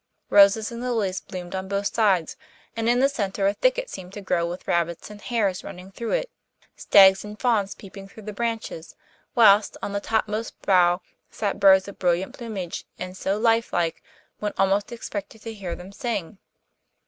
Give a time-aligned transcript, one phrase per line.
[0.31, 2.35] Roses and lilies bloomed on both sides,
[2.75, 6.13] and in the centre a thicket seemed to grow with rabbits and hares running through
[6.13, 6.31] it,
[6.75, 8.95] stags and fawns peeping through the branches,
[9.35, 14.01] whilst on the topmost boughs sat birds of brilliant plumage and so life like
[14.39, 16.39] one almost expected to hear them sing.